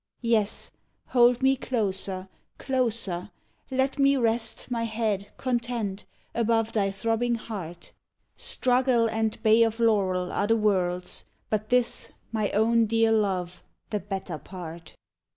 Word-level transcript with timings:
Yes, 0.23 0.71
hold 1.09 1.43
me 1.43 1.55
closer, 1.55 2.27
closer; 2.57 3.29
let 3.69 3.99
me 3.99 4.17
rest 4.17 4.65
My 4.71 4.81
head, 4.85 5.27
content, 5.37 6.05
above 6.33 6.71
thy 6.71 6.89
throbbing 6.89 7.35
heart. 7.35 7.93
Struggle 8.35 9.07
and 9.07 9.39
bay 9.43 9.61
of 9.61 9.79
laurel 9.79 10.31
are 10.31 10.47
the 10.47 10.55
world's; 10.57 11.25
But 11.51 11.69
this, 11.69 12.09
my 12.31 12.49
own 12.49 12.87
dear 12.87 13.11
Love, 13.11 13.61
the 13.91 13.99
better 13.99 14.39
part! 14.39 14.95